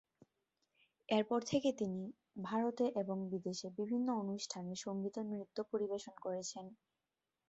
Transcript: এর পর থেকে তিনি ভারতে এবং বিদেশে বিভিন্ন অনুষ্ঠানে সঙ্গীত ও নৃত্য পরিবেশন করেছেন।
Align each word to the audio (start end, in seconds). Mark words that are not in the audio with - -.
এর 1.09 1.23
পর 1.25 1.39
থেকে 1.49 1.69
তিনি 1.79 2.01
ভারতে 2.43 2.85
এবং 3.01 3.17
বিদেশে 3.31 3.67
বিভিন্ন 3.79 4.07
অনুষ্ঠানে 4.21 4.73
সঙ্গীত 4.85 5.15
ও 5.19 5.29
নৃত্য 5.29 5.57
পরিবেশন 5.71 6.15
করেছেন। 6.25 6.65